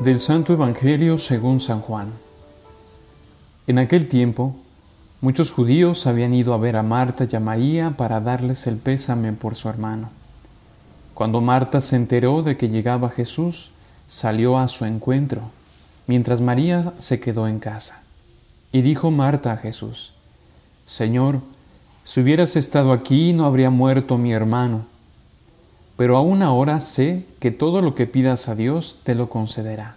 [0.00, 2.14] Del Santo Evangelio según San Juan.
[3.66, 4.56] En aquel tiempo,
[5.20, 9.34] muchos judíos habían ido a ver a Marta y a María para darles el pésame
[9.34, 10.08] por su hermano.
[11.12, 13.72] Cuando Marta se enteró de que llegaba Jesús,
[14.08, 15.42] salió a su encuentro,
[16.06, 18.00] mientras María se quedó en casa.
[18.72, 20.14] Y dijo Marta a Jesús,
[20.86, 21.40] Señor,
[22.04, 24.86] si hubieras estado aquí no habría muerto mi hermano
[26.00, 29.96] pero aún ahora sé que todo lo que pidas a Dios te lo concederá.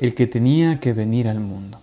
[0.00, 1.78] el que tenía que venir al mundo.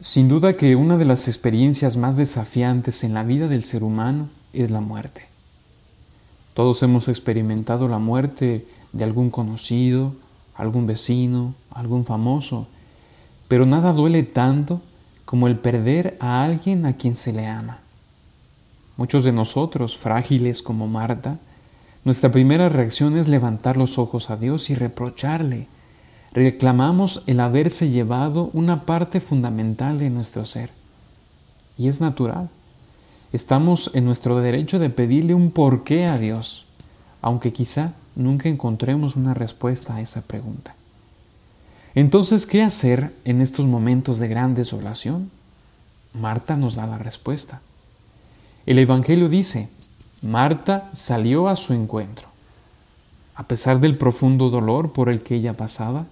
[0.00, 4.30] Sin duda que una de las experiencias más desafiantes en la vida del ser humano
[4.52, 5.28] es la muerte.
[6.54, 10.12] Todos hemos experimentado la muerte de algún conocido,
[10.56, 12.66] algún vecino, algún famoso,
[13.46, 14.80] pero nada duele tanto
[15.24, 17.78] como el perder a alguien a quien se le ama.
[18.96, 21.38] Muchos de nosotros, frágiles como Marta,
[22.04, 25.68] nuestra primera reacción es levantar los ojos a Dios y reprocharle.
[26.32, 30.70] Reclamamos el haberse llevado una parte fundamental de nuestro ser.
[31.78, 32.50] Y es natural.
[33.32, 36.66] Estamos en nuestro derecho de pedirle un porqué a Dios,
[37.20, 40.74] aunque quizá nunca encontremos una respuesta a esa pregunta.
[41.94, 45.30] Entonces, ¿qué hacer en estos momentos de gran desolación?
[46.14, 47.60] Marta nos da la respuesta.
[48.66, 49.68] El Evangelio dice,
[50.22, 52.28] Marta salió a su encuentro.
[53.34, 56.06] A pesar del profundo dolor por el que ella pasaba,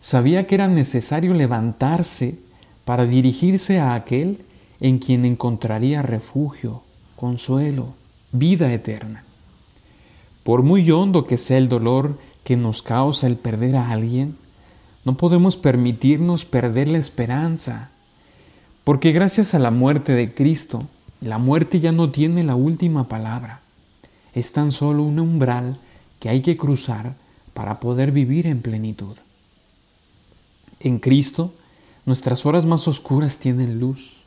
[0.00, 2.38] sabía que era necesario levantarse
[2.86, 4.40] para dirigirse a aquel
[4.80, 6.82] en quien encontraría refugio,
[7.16, 7.94] consuelo,
[8.32, 9.24] vida eterna.
[10.42, 14.36] Por muy hondo que sea el dolor que nos causa el perder a alguien,
[15.04, 17.90] no podemos permitirnos perder la esperanza,
[18.84, 20.80] porque gracias a la muerte de Cristo,
[21.20, 23.60] la muerte ya no tiene la última palabra.
[24.34, 25.78] Es tan solo un umbral
[26.20, 27.14] que hay que cruzar
[27.54, 29.16] para poder vivir en plenitud.
[30.80, 31.54] En Cristo,
[32.04, 34.24] nuestras horas más oscuras tienen luz.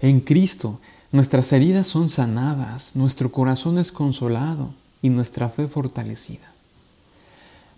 [0.00, 0.80] En Cristo,
[1.12, 6.52] nuestras heridas son sanadas, nuestro corazón es consolado y nuestra fe fortalecida.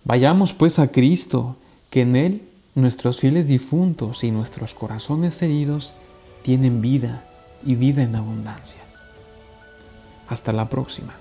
[0.05, 1.57] Vayamos pues a Cristo,
[1.91, 2.43] que en Él
[2.75, 5.95] nuestros fieles difuntos y nuestros corazones heridos
[6.43, 7.25] tienen vida
[7.65, 8.81] y vida en abundancia.
[10.28, 11.15] Hasta la próxima.